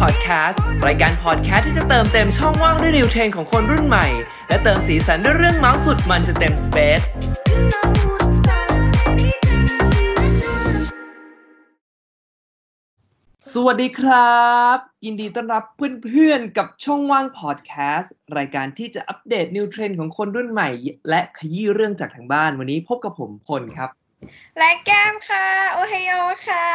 [0.00, 0.56] Podcast
[0.86, 4.06] รายการพอดแคสต์ที่จะเติมเต็มช่องว่างด้วย new trend ของคนรุ่นใหม่
[4.48, 7.00] และเติมสีสันด้วยเรื่องเมาท์สุดมันจะเต็ม space
[13.54, 14.44] สวัสดีครั
[14.76, 20.70] บ ยินดีต้อนรับเพื่อนๆ กับช่องว่างพอดแคสต์รายการที่จะอัปเดต new trend ของคนรุ่นใหม่
[21.08, 23.99] และขยี้เรื่องจากทางบ้านวันนี้พบกับผมพลครับ
[24.58, 26.14] และแก้มค่ะ おはよう
[26.48, 26.66] ค่ะ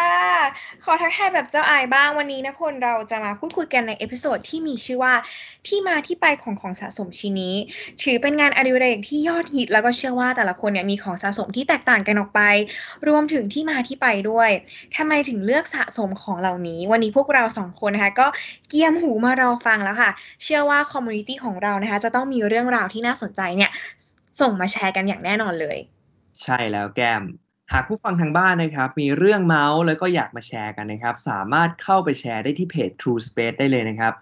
[0.83, 5.13] ขอทักทายแบบเจ้าอายบ้างวันนี้นะพลเราจะมาพูดคุยกันใน episode ที่มีชื่อว่า
[5.67, 7.55] ที่มาที่ไปของของสะสมชิ้นนี้
[8.03, 12.41] ถือเป็นงานอดิเรกที่ยอดฮิตแล้วก็เชื่อว่าแต่ละคนเนี่ยมีของสะสมที่แตกต่างกันออกไป
[13.07, 14.49] รวมถึงที่มาที่ไปด้วย
[14.97, 18.27] ทำไมถึงเลือกสะสมของเหล่านี้ วันนี้พวกเราสองคนนะคะ ก็
[18.69, 20.11] เกียมหูมารอฟังแล้วค่ะ
[20.43, 23.71] เชื่อว่า community ของเรานะคะ จะต้องมีเรื่องราวที่น่าสนใจเนี่ย
[24.41, 25.77] ส่งมาแชร์กันอย่างแน่นอนเลย
[26.43, 27.23] ใช่แล้วแก้ม
[27.73, 34.13] หากผู้ฟังทางบ้านนะครับ มีเรื่องเมาส์แล้วก็อยากมาแชร์กันนะครับ สามารถเข้าไปแชร์ได้ที่เพจ True Space ได้เลยนะครับ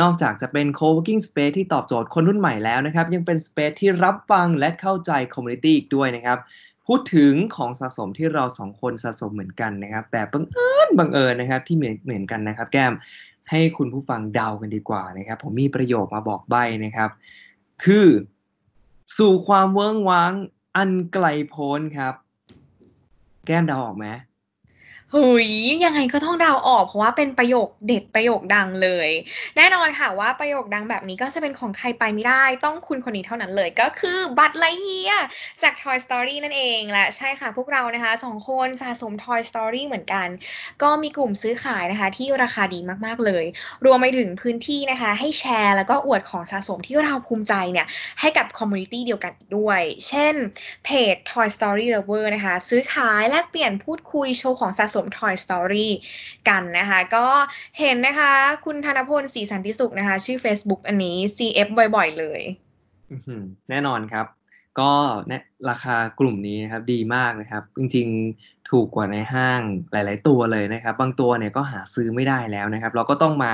[0.00, 6.38] นอกจากจะเป็น co-working space ที่ตอบโจทย์คนรุ่นใหม่แล้วนะครับ ยังเป็น space ที่รับฟังและเข้าใจ community อีกด้วยนะครับ
[6.86, 12.94] พูดถึงของสะสมที่เราสองคนสะสมเหมือนกันนะครับ แบบบังเอิญบังเอิญนะครับที่เหมือนเหมือนกันนะครับ แก้ม
[13.50, 17.10] ให้คุณผู้ฟังเดากันดีกว่านะครับ ผมมีประโยคมาบอกใบ้นะครับ
[17.84, 18.06] คือ
[19.18, 20.32] สู่ความเวิ้งว้าง
[20.76, 22.14] อันไกลโพ้นครับ
[23.44, 24.06] แก้มเดาออกไหม
[25.14, 25.48] หุย
[25.84, 29.08] ยังไงก็ต้องเดาออกเพราะว่าเป็นประโยคเด็ดประโยคดังเลย
[29.56, 35.12] แน่นอนค่ะว่าประโยคดังแบบนี้ก็จะเป็นของใครไปไม่ได้ ต้องคุณคนนี้เท่านั้นเลย ก็คือบัตไลเฮีย
[35.62, 40.28] จาก Toy Story นั่นเองและใช่ค่ะพวกเรานะคะสองคนสะสม Toy Story เหมือนกัน
[40.82, 43.44] ก็มีกลุ่มซื้อขายนะคะ ที่ราคาดีมากๆเลย
[43.84, 47.86] รวมไปถึงพื้นที่นะคะ ให้แชร์แล้วก็อวดของสะสมที่เราภูมิใจเนี่ย
[48.20, 50.34] ให้กับ community เดียวกันอีกด้วย เช่น
[50.84, 55.88] เพจ Toy Story Lover นะคะ ซื้อขายแลกเปลี่ยนพูดคุยโชว์ของสะสม Toy Story
[56.48, 57.26] กันนะคะ ก็
[57.80, 58.32] เห็นนะคะ
[58.64, 62.42] คุณธนพลศรีสันติสุขนะคะ ชื่อ Facebook อันนี้ CF บ่อยๆ เลย
[63.70, 64.26] แน่นอนครับ
[64.80, 64.92] ก็
[65.28, 69.60] เนี่ยราคากลุ่มนี้นะครับดีมากนะครับ จริงๆถูกกว่าในห้าง
[69.92, 73.52] หลาย ๆ ตัวเลยนะครับ บางตัวเนี่ยก็หาซื้อไม่ได้แล้วนะครับ เราก็ต้องมา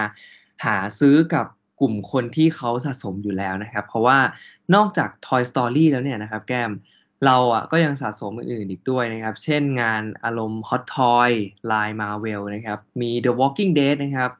[0.64, 1.46] หาซื้อกับ
[1.80, 4.18] กลุ่มคนที่เขาสะสมอยู่แล้วนะครับ เพราะว่า
[4.74, 6.70] นอกจาก Toy Story แล้วเนี่ยนะครับ แก้ม
[7.26, 11.30] เราอะก็ยังสะสมอื่นๆอีกด้วยนะครับ เช่นงานอารมณ์ Hot Toy
[11.72, 14.32] ลาย Marvel นะครับ มี The Walking Dead นะครับ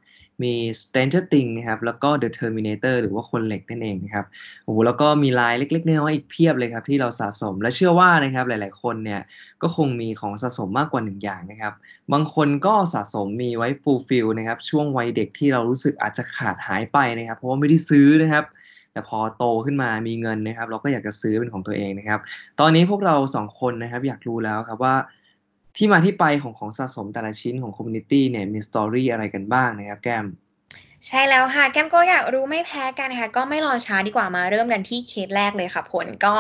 [0.45, 4.27] มี Stranger Things นะครับ แล้วก็ The Terminator หรือว่าคนเหล็กนั่นเองนะครับ
[4.65, 9.21] โอ้โหแล้วก็มีลายเล็กๆน้อยๆอีกเพียบเลยครับที่เราสะสมและเชื่อว่านะครับหลายๆคนเนี่ย
[9.63, 11.73] ก็คงมีของสะสมมากกว่าหนึ่งอย่างนะครับ
[12.13, 18.45] บางคนก็สะสมมีไว้ fulfill นะครับช่วงวัยเด็กที่เรารู้สึกอาจจะขาดหายไปนะครับ เพราะว่าไม่ได้ซื้อนะครับ
[18.99, 22.21] แต่พอโตขึ้นมามีเงินนะครับ เราก็อยากจะซื้อเป็นของตัวเองนะครับ
[22.61, 24.95] ตอนนี้พวกเราสองคนนะครับ อยากรู้แล้วครับว่า
[25.77, 30.25] ที่มาที่ไปของของสะสมแต่ละชิ้นของ community เนี่ยมี story อะไรกันบ้างนะครับ แก้ม
[31.07, 36.35] ใช่แล้วค่ะ แก้มก็อยากรู้ไม่แพ้กันนะคะ ก็ไม่รอช้าดีกว่ามาเริ่มกันที่เคสแรกเลยค่ะ พลก็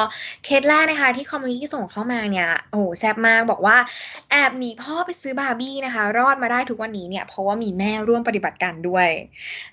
[0.44, 3.76] เคสแรกนะคะ ที่ community ส่งเข้ามาเนี่ยโอ้โหแซ่บมากบอกว่า
[4.30, 9.08] แอบหนีพ่อไปซื้อบาร์บี้นะคะ รอดมาได้ทุกวันนี้เนี่ยเพราะว่ามีแม่ร่วมปฏิบัติการด้วย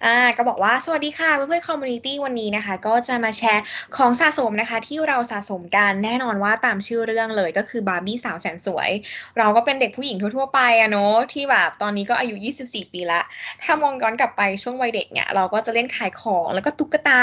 [0.06, 3.64] อ่าก็บอกว่าสวัสดีค่ะเพื่อนๆ community วันนี้นะคะ ก็จะมาแชร์
[3.98, 8.90] ของสะสมนะคะ ที่เราสะสมกันแน่นอนว่าตามชื่อเรื่องเลยก็คือบาร์บี้สาวแสนสวย
[9.38, 12.36] เราก็เป็นเด็กผู้หญิงทั่วๆไปอะเนาะที่แบบตอนนี้ก็อายุ
[12.66, 13.22] 24 ปีละ
[13.64, 17.22] ถ้ามองย้อนกลับไปช่วงวัยเด็กเนี่ยเราก็จะเล่นขายของแล้วก็ตุ๊กตา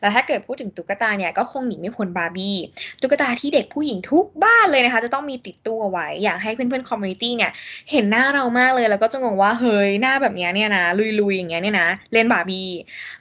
[0.00, 2.56] แล้วถ้าเกิดพูดถึงตุ๊กตาเนี่ยก็คงหนีไม่พ้นบาร์บี้
[3.02, 7.52] ตุ๊กตาที่เด็กผู้หญิงทุกบ้านเลยนะคะ จะต้องมีติดตู้เอาไว้ อยากให้เพื่อนๆ community เนี่ย
[7.90, 10.84] เห็นหน้าเรามากเลย แล้วก็จะงงว่าเฮ้ยหน้าแบบนี้เนี่ยนะ
[11.20, 12.68] ลุยๆอย่างเงี้ยเนี่ยนะเล่นบาร์บี้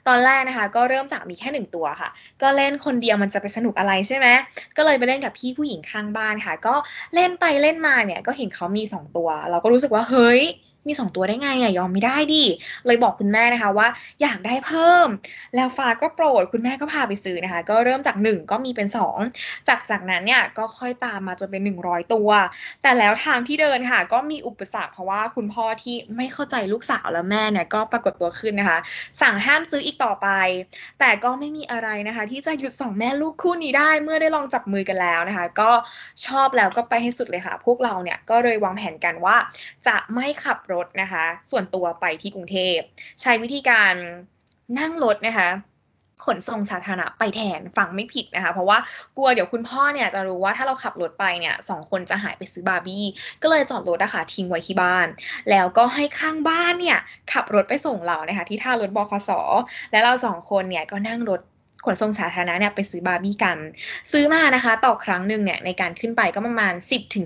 [0.08, 2.10] ตอนแรกนะคะ ก็เริ่มจากมีแค่หนึ่งตัวค่ะ
[2.42, 4.28] ก็เล่นคนเดียวมันจะไปสนุกอะไรใช่ไหม
[4.78, 6.76] ก็เลยไปเล่นกับพี่ผู้หญิงข้างบ้านค่ะ ก็
[7.16, 10.42] เล่นไปเล่นมาเนี่ยก็เห็นเขามีสองตัว เราก็รู้สึกว่าเฮ้ย
[10.88, 12.44] มีสองตัวได้ไงอะยอมไม่ได้ดิ
[12.86, 13.88] เลยบอกคุณแม่นะคะว่า
[14.22, 15.08] อยากได้เพิ่ม
[15.56, 19.18] แล้วฟ้าก็โปรดคุณแม่ก็พาไปซื้อนะคะ ก็เริ่มจากหนึ่งก็มีเป็นสอง
[19.68, 22.30] จากจากนั้นเนี่ยก็ค่อยตามมาจนเป็นหนึ่งร้อยตัว
[22.82, 28.80] แต่แล้วทางที่เดินค่ะ ก็มีอุปสรรคเพราะว่าคุณพ่อที่ไม่เข้าใจลูกสาวและแม่เนี่ยก็ปรากฏตัวขึ้นนะคะ
[29.22, 30.28] สั่งห้ามซื้ออีกต่อไป
[31.00, 35.72] แต่ก็ไม่มีอะไรนะคะ ที่จะหยุดสองแม่ลูกคู่นี้ได้เมื่อได้ลองจับมือกันแล้วนะคะ ก็
[36.26, 39.38] ชอบแล้วก็ไปให้สุดเลยค่ะ พวกเราเนี่ยก็เลยวางแผนกันว่า
[39.88, 42.78] จะไม่ขับรถนะคะ ส่วนตัวไปที่กรุงเทพ
[43.22, 43.94] ใช้วิธีการ
[44.80, 45.50] นั่งรถนะคะ
[46.26, 48.78] ขนส่งสาธารณะไปแทนฟังไม่ผิดนะคะ เพราะว่า
[49.18, 53.06] กลัวเดี๋ยวคุณพ่อเนี่ยจะรู้ว่าถ้าเราขับรถไปเนี่ยสองคนจะหายไปซื้อบาร์บี้
[53.42, 55.08] ก็เลยจอดรถนะคะทิ้งไว้ที่บ้าน
[55.50, 56.98] แล้วก็ให้ข้างบ้านเนี่ย
[57.34, 59.32] ขับรถไปส่งเรานะคะ ที่ท่ารถบคส
[59.92, 61.42] และเราสองคนเนี่ยก็นั่งรถ
[61.88, 63.58] ขนส่งสาธารณะเนี่ยไปซื้อบาร์บี้กัน
[64.12, 67.26] ซื้อมานะคะ ต่อครั้งหนึ่งเนี่ยในการขึ้นไปก็ประมาณ 10ถึง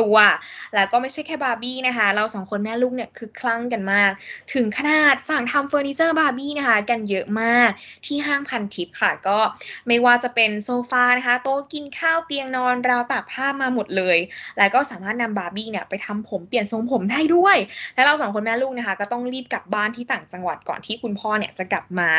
[0.00, 0.16] ตัว
[0.74, 4.10] แล้วก็ไม่ใช่แค่บาร์บี้นะคะ เราสองคนแม่ลูกเนี่ยคือคลั่งกันมาก
[4.54, 7.70] ถึงขนาดสั่งทำเฟอร์นิเจอร์บาร์บี้นะคะ กันเยอะมาก
[8.06, 9.38] ที่ห้างพันทิปค่ะ ก็
[9.88, 14.18] ไม่ว่าจะเป็นโซฟานะคะ โต๊ะกินข้าวเตียงนอนราวตากผ้ามาหมดเลย
[14.58, 17.56] แล้วก็สามารถนำบาร์บี้เนี่ยไปทำผมเปลี่ยนทรงผมได้ด้วย
[17.94, 22.10] และเราสองคนแม่ลูกนะคะ ก็ต้องรีบกลับบ้านที่ต่างจังหวัดก่อนที่คุณพ่อเนี่ยจะกลับมา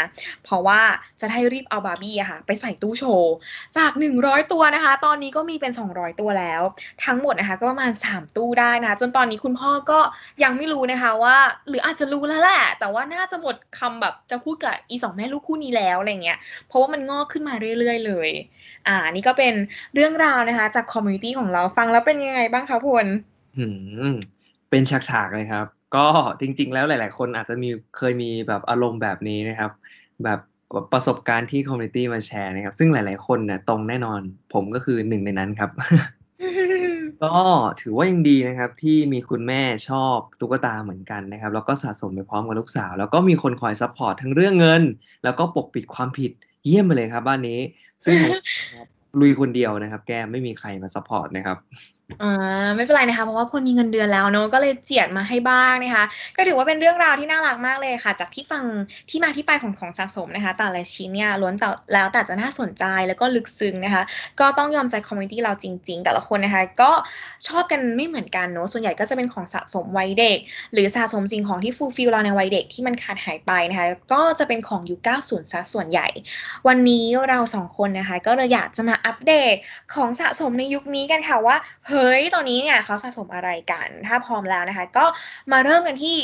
[0.43, 0.81] เพราะว่า
[1.21, 3.33] จะได้รีบเอาบาร์บี้อะค่ะ ไปใส่ตู้โชว์
[3.77, 3.91] จาก
[4.21, 6.61] 100 ตัวนะคะ ตอนนี้ก็มีเป็น 200 ตัวแล้ว
[7.05, 9.99] ทั้งหมดนะคะ ก็ประมาณ 3 ตู้ได้นะ จนตอนนี้คุณพ่อก็
[10.43, 11.37] ยังไม่รู้นะคะว่า
[11.69, 16.37] หรืออาจจะรู้แล้วแหละ แต่ว่าน่าจะหมดคำแบบจะพูดกับอีสองแม่ลูกคู่นี้แล้วอะไรเงี้ย
[16.67, 18.29] เพราะว่ามันงอกขึ้นมาเรื่อย ๆ เลย
[18.87, 19.53] อ่า นี่ก็เป็น
[19.95, 23.05] เรื่องราวนะคะ จาก community ของเราฟังแล้วเป็นยังไงบ้างคะพล
[23.57, 23.65] หื
[24.13, 24.15] ม
[24.69, 25.65] เป็นฉากๆเลยครับ
[25.95, 26.07] ก็
[26.41, 29.71] จริงๆ แล้วหลาย ๆ คนอาจจะมีเคยมีแบบอารมณ์แบบนี้นะครับ
[30.23, 30.39] แบบ
[30.93, 34.21] ประสบการณ์ที่ community มาแชร์นะครับ ซึ่งหลาย ๆ คนเนี่ยตรงแน่นอน
[34.53, 35.69] ผมก็คือหนึ่งในนั้นครับ
[37.23, 37.35] ก็
[37.81, 44.83] ถือว่ายังดีนะครับ ที่มีคุณแม่ชอบตุ๊กตาเหมือนกันนะครับ แล้วก็สะสมไปพร้อมกับลูกสาว แล้วก็มีคนคอย support ทั้งเรื่องเงิน
[45.23, 46.31] แล้วก็ปกปิดความผิด
[46.65, 47.59] เยี่ยมไปเลยครับ บ้านนี้
[48.05, 48.17] ซึ่ง
[49.19, 51.57] ลุยคนเดียวนะครับ แกไม่มีใครมา support นะครับ
[52.11, 56.05] อ่าไม่เป็นไรนะคะ เพราะว่าพลมีเงินเดือนแล้วเนอะก็เลยเจียดมาให้บ้างนะคะ
[56.35, 58.63] ก็ถือว่าเป็นเรื่องราวที่น่ารักมากเลยค่ะ จากที่ฟัง
[59.09, 64.03] ที่มาที่ไปของของสะสมนะคะ แต่ละชิ้นเนี่ยล้วนแต่แล้วแต่จะน่าสนใจแล้วก็ลึกซึ้งนะคะ
[64.39, 66.91] ก็ต้องยอมใจ community เราจริง ๆ แต่ละคนนะคะ ก็
[67.47, 70.37] ชอบกันไม่เหมือนกันเนอะส่วนใหญ่ก็จะเป็นของสะสมวัยเด็ก
[70.73, 76.07] หรือสะสมสิ่งของที่ fulfill เราในวัยเด็กที่มันขาดหายไปนะคะ ก็จะเป็นของยุค90ซะส่วนใหญ่
[76.67, 79.55] วันนี้เราสองคนนะคะ ก็เลยอยากจะมาอัปเดต
[79.93, 81.57] ของสะสมในยุคนี้กันค่ะว่า
[81.87, 85.05] เเฮ้ยตอนนี้เนี่ยเขาสะสมอะไรกัน ถ้าพร้อมแล้วนะคะ ก็
[85.51, 86.17] มาเริ่มกันที่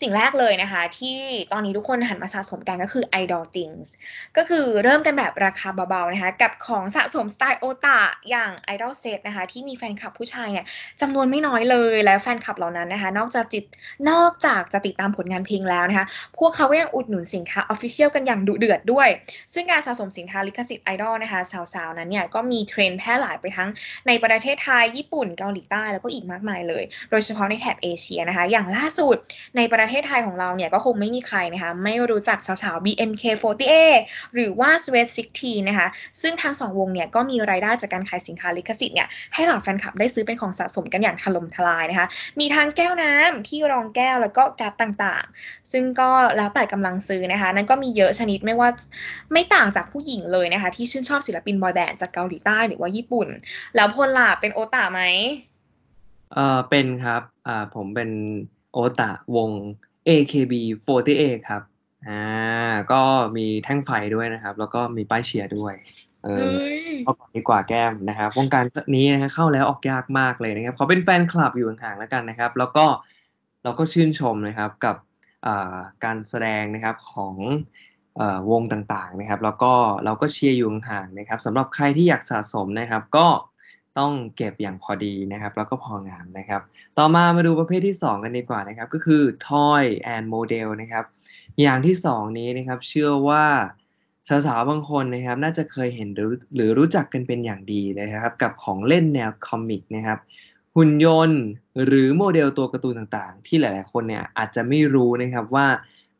[0.00, 1.18] สิ่งแรกเลยนะคะ ที่
[1.52, 3.88] ตอนนี้ทุกคนหันมาสะสมกันก็คือ Idol Things
[4.36, 7.98] ก็คือเริ่มกันแบบราคาเบาๆนะคะ กับของสะสมสไตล์โอตา
[8.30, 10.66] อย่าง Idol Set นะคะ ที่มีแฟนคลับผู้ชายเนี่ย
[11.00, 13.64] จำนวนไม่น้อยเลย และแฟนคลับเหล่านั้นนะคะ นอกจากจิต
[14.10, 16.06] นอกจากจะติดตามผลงานเพลงแล้วนะคะ
[16.38, 19.08] พวกเขาก็ยังอุดหนุนสินค้า Official กันอย่างดุเดือดด้วย
[19.54, 21.40] ซึ่งการสะสมสินค้าลิขสิทธิ์ไอดอลนะคะ
[21.74, 23.68] สาวๆนั้นเนี่ยก็มีเทรนด์แพร่หลายไปทั้ง
[24.06, 29.16] ในประเทศไทยญี่ปุ่นเกาหลีใต้แล้วก็อีกมากมายเลย โดยเฉพาะในแถบเอเชียนะคะ อย่างล่าสุด
[29.56, 33.72] ในประประเทศไทยของเราเนี่ยก็คงไม่มีใครนะคะ ไม่รู้จักสาวๆ BNK48
[34.34, 35.88] หรือว่า Sweet 16นะคะ
[36.22, 42.06] ซึ่งทั้งสองวงเนี่ยก็มีรายได้จากการขายสินค้าลิขสิทธิ์เนี่ยให้เหล่าแฟนคลับได้ซื้อเป็นของสะสมกันอย่างถล่มทลายนะคะ
[42.40, 48.68] มีทั้งแก้วน้ำที่รองแก้วแล้วก็การ์ดต่างๆ ซึ่งก็แล้วแต่กำลังซื้อนะคะ นั่นก็มีเยอะชนิดไม่ว่า
[49.32, 53.28] ไม่ต่างจากผู้หญิงเลยนะคะ ที่ชื่นชอบศิลปินบอยแบนด์จากเกาหลีใต้หรือว่าญี่ปุ่น
[53.76, 55.02] แล้วพลล่ะเป็นโอตาไหม
[56.32, 58.10] เออเป็นครับอ่าผมเป็น
[58.76, 59.50] โอตะวง
[60.08, 61.62] AKB48 ครับ
[62.08, 62.22] อ่า
[62.92, 63.02] ก็
[63.36, 65.74] มีแท่งไฟด้วยนะครับ แล้วก็มีป้ายเชียร์ด้วย
[66.24, 68.64] เออเฮ้ยเข้าก่อนดีกว่าแก้มนะครับวงการ
[68.96, 72.84] นี้นะฮะเข้าแล้วออกยากมากเลยนะครับเขาเป็นแฟนคลับอยู่ห่างๆแล้วกันนะครับ แล้วก็
[73.62, 74.96] เราก็ชื่นชมนะครับกับ
[75.46, 77.34] อ่าการแสดงนะครับของ
[78.16, 79.72] เอ่อวงต่างๆนะครับ แล้วก็
[80.04, 83.26] เราก็เชียร์อยู่ห่างๆนะครับสำหรับใครที่อยากสะสมนะครับ ก็
[83.98, 86.60] ต้องเก็บอย่างพอดีนะครับ แล้วก็พองามนะครับ
[86.98, 89.84] ต่อมามาดูประเภทที่ 2 กันดีกว่านะครับ ก็คือ toy
[90.14, 91.04] and model นะครับ
[91.60, 93.44] อย่างที่ 2 นี้นะครับ เชื่อว่า
[94.46, 100.18] สาวๆบางคนนะครับ น่าจะเคยเห็นหรือหรือรู้จักกันเป็นอย่างดีเลยนะครับ กับของเล่นแนวคอมิกนะครับ
[100.76, 101.40] หุ่นยนต์
[101.84, 105.66] หรือโมเดลตัวการ์ตูนต่างๆ ที่หลายๆคนเนี่ยอาจจะไม่รู้นะครับว่า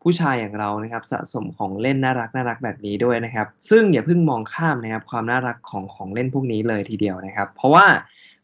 [0.08, 7.86] ผู้ชายอย่างเรานะครับสะสมของเล่นน่ารักน่ารักแบบนี้ด้วยนะครับ ซึ่งอย่าเพิ่งมองข้ามนะครับความน่ารักของของเล่นพวกนี้เลยทีเดียวนะครับ เพราะว่า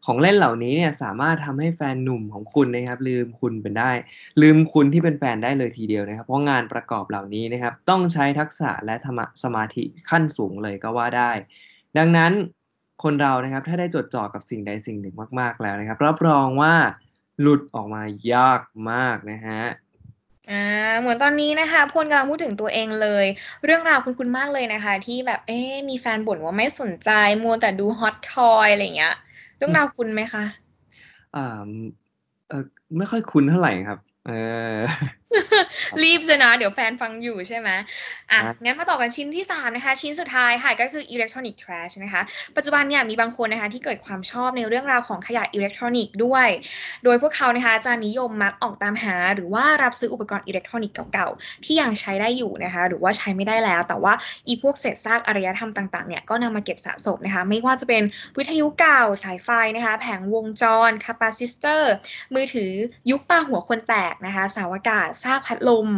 [0.06, 3.90] ของเล่นเหล่านี้เนี่ยสามารถทำให้แฟนหนุ่มของคุณนะครับ ลืมคุณเป็นได้
[4.42, 11.30] ลืมคุณที่เป็นแฟนได้เลยทีเดียวนะครับ เพราะงานประกอบเหล่านี้นะครับ ต้องใช้ทักษะและธรรมสมาธิขั้นสูงเลยก็ว่าได้
[11.98, 12.32] ดังนั้น
[13.02, 16.74] คนเรานะครับถ้าได้จดจ่อกับสิ่งใดสิ่งหนึ่งมาก ๆแล้วนะครับ รับรองว่า
[17.40, 18.60] หลุดออกมายาก
[18.90, 19.62] มากนะฮะ
[20.50, 20.54] อ่า
[21.00, 23.26] เหมือนตอนนี้นะคะพลกำลังพูดถึงตัวเองเลย
[23.64, 27.10] เรื่องราวคุณคุณมากเลยนะคะ ที่แบบเอ๊ะมีแฟนบ่นว่าไม่สนใจ
[27.42, 29.14] มัวแต่ดูฮอตทอยอะไรอย่างเงี้ย
[29.56, 30.44] เรื่องราวคุณไหมคะ
[31.34, 31.40] อ่า
[32.48, 32.62] เออ
[32.98, 34.76] ไม่ค่อยคุ้นเท่าไหร่ครับ เออ
[36.02, 37.68] รีบชนะ เดี๋ยวแฟนฟังอยู่ใช่ไหม
[38.30, 42.22] อะครับงั้นมาต่อกันชิ้นที่ 3 นะคะ ชิ้นสุดท้ายค่ะก็คือ electronic trash นะคะ
[42.56, 46.48] ปัจจุบันเนี่ยมีบางคนนะคะที่เกิดความชอบในเรื่องราวของขยะอิเล็กทรอนิกส์ด้วย
[47.04, 54.14] โดยพวกเขานะคะจะนิยมมักออกตามหา หรือว่ารับซื้ออุปกรณ์อิเล็กทรอนิกส์เก่าๆ ที่ยังใช้ได้อยู่นะคะ หรือว่าใช้ไม่ได้แล้ว แต่ว่า
[54.46, 58.02] อีพวกเศษซากอารยธรรมต่างๆเนี่ยก็นำมาเก็บสะสมนะคะ ไม่ว่าจะเป็น
[58.38, 61.92] วิทยุเก่าสายไฟนะคะ แผงวงจร capacitor
[62.34, 62.72] มือถือ
[63.10, 65.88] ยุคปาหัวคนแตกนะคะเสาวอากาศซากพัดลม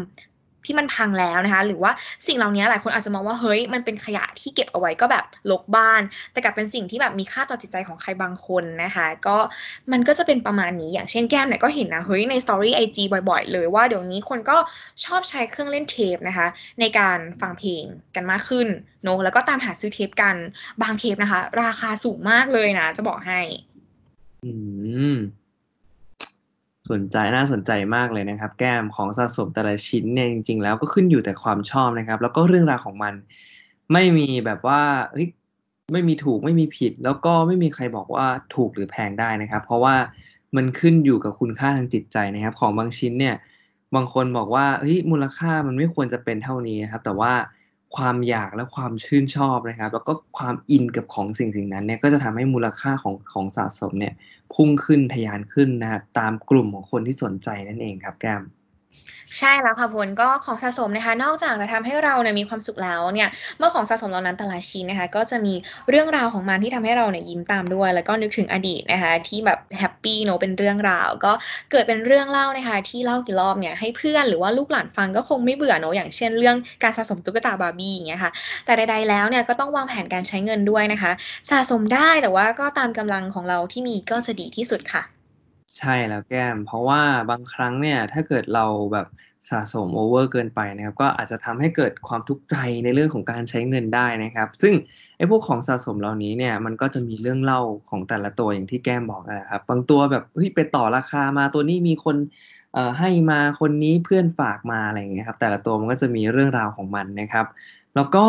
[0.66, 1.92] ที่มันพังแล้วนะคะ หรือว่า
[2.26, 6.00] สิ่งเหล่านี้หลายคนอาจจะมองว่าเฮ้ยมันเป็นขยะที่เก็บเอาไว้ก็แบบลกบ้าน
[6.32, 9.36] แต่กลับเป็นสิ่งที่แบบมีค่าต่อจิตใจของใครบางคนนะคะ ก็
[9.92, 14.56] มันก็จะเป็นประมาณนี้อย่างเช่นแก้มเนี่ยก็เห็นนะเฮ้ยในสตอรี่ไอจีบ่อยๆ เลยว่าเดี๋ยวนี้คนก็
[15.04, 16.46] ชอบใช้เครื่องเล่นเทปนะคะ
[16.80, 18.68] ในการฟังเพลงกันมากขึ้น
[19.02, 20.36] เนอะแล้วก็ตามหาซื้อเทปกัน
[20.82, 23.40] บางเทปนะคะ ราคาสูงมากเลยนะ จะบอกให้
[24.44, 24.50] อื
[25.14, 25.16] ม
[26.90, 33.14] สนใจน่าสนใจมากเลยนะครับ แก้มของสะสมแต่ละชิ้นเนี่ยจริง ๆ แล้วก็ขึ้นอยู่แต่ความชอบนะครับ แล้วก็เรื่องราวของมัน
[33.92, 35.28] ไม่มีแบบว่าเฮ้ย
[35.92, 39.94] ไม่มีถูกไม่มีผิด แล้วก็ไม่มีใครบอกว่าถูกหรือแพงได้นะครับ เพราะว่า
[40.56, 43.34] มันขึ้นอยู่กับคุณค่าทางจิตใจนะครับ ของบางชิ้นเนี่ย
[43.94, 47.32] บางคนบอกว่าเฮ้ยมูลค่ามันไม่ควรจะเป็นเท่านี้นะครับ แต่ว่า
[47.96, 54.14] ความอยากและความชื่นชอบนะครับ แล้วก็ความอินกับของสิ่งสิ่งนั้นเนี่ยก็จะทำให้มูลค่าของของสะสมเนี่ย
[54.54, 58.42] พุ่งขึ้นทะยานขึ้นนะครับตามกลุ่มของคนที่สนใจนั่นเองครับแก้ม
[59.38, 65.54] ใช่แล้วค่ะพลก็ของสะสมนะคะ นอกจากจะทำให้เราเนี่ยมีความสุขแล้วเนี่ย เมื่อของสะสมเหล่านั้นแต่ละชิ้นนะคะ ก็จะมี
[65.90, 71.32] เรื่องราวของมันที่ทำให้เราเนี่ยยิ้มตามด้วย แล้วก็นึกถึงอดีตนะคะ ที่แบบแฮปปี้เนอะเป็นเรื่องราว ก็
[71.70, 78.32] เกิดเป็นเรื่องเล่านะคะ ที่เล่ากี่รอบเนี่ยให้เพื่อนหรือว่าลูกหลานฟังก็คงไม่เบื่อเนอะอย่างเช่น เรื่องการสะสมตุ๊กตาบาร์บี้อย่างเงี้ยค่ะ
[78.64, 81.12] แต่ใด ๆ แล้วเนี่ยก็ต้องวางแผนการใช้เงินด้วยนะคะ
[81.50, 85.13] สะสมได้แต่ว่าก็ตามกำลังของเราที่มีก็จะดีที่สุดค่ะ
[85.78, 89.06] ใช่แล้วแก้ม เพราะว่าบางครั้งเนี่ยถ้าเกิดเราแบบ
[89.50, 94.74] สะสมโอเวอร์เกินไปนะครับก็อาจจะทำให้เกิดความทุกข์ใจในเรื่องของการใช้เงินได้นะครับ ซึ่ง
[95.16, 102.16] ไอ้พวกของสะสมเหล่านี้เนี่ยมันก็จะมีเรื่องเล่าของแต่ละตัวอย่างที่แก้มบอกนะครับ บางตัวแบบเฮ้ยไปต่อราคามาตัวนี้มีคน
[102.74, 107.46] เอ่อให้มาคนนี้เพื่อนฝากมาอะไรอย่างเงี้ยครับ แต่ละตัวมันก็จะมีเรื่องราวของมันนะครับ
[107.96, 108.26] แล้วก็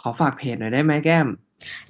[0.00, 1.28] ขอฝากเพจหน่อยได้ไหมแก้ม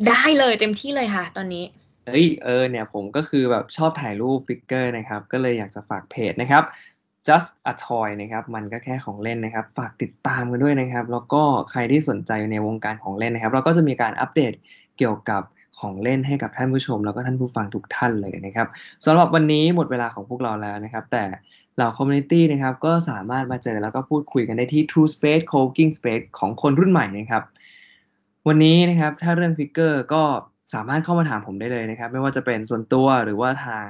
[0.09, 1.65] ได้เลยเต็มที่เลยค่ะ ตอนนี้
[2.07, 6.65] เอ้ยเออเนี่ยผมก็คือแบบชอบถ่ายรูปฟิกเกอร์นะครับ ก็เลยอยากจะฝากเพจนะครับ
[7.29, 14.53] just a toy นะครับ มันก็แค่ของเล่นนะครับ ฝากติดตามกันด้วยนะครับ แล้วก็ใครที่สนใจในวงการของเล่นนะครับ เราก็จะมีการอัปเดต
[14.99, 15.43] เกี่ยวกับ
[15.79, 18.69] ของเล่นให้กับท่านผู้ชม แล้วก็ท่านผู้ฟังทุกท่านเลยนะครับ
[19.05, 21.25] สำหรับวันนี้หมดเวลาของพวกเราแล้วนะครับ แต่
[21.77, 27.43] เหล่า community นะครับ ก็สามารถมาเจอแล้วก็พูดคุยกันได้ที่ True Space Co-working Space ของคนรุ่นใหม่นะครับ
[28.49, 30.23] วันนี้นะครับถ้าเรื่อง figure ก็
[30.73, 33.89] สามารถเข้ามาถามผมได้เลยนะครับ ไม่ว่าจะเป็นส่วนตัวหรือว่าทาง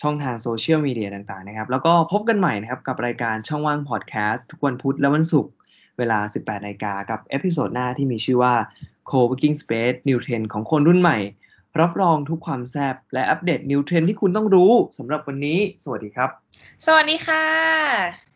[0.00, 5.52] ช่องทางโซเชียลมีเดียต่างๆนะครับ แล้วก็พบกันใหม่นะครับ กับรายการช่องว่างพอดแคสต์ทุกวันพุธและวันศุกร์
[5.98, 8.54] เวลา 18นาฬิกากับ episode หน้าที่มีชื่อว่า
[9.10, 11.18] Co-working Space New Trend ของคนรุ่นใหม่
[11.80, 16.30] รับรองทุกความแซ่บและอัปเดต New Trend ที่คุณต้องรู้สำหรับวันนี้ สวัสดีครับ
[16.86, 18.33] สวัสดีค่ะ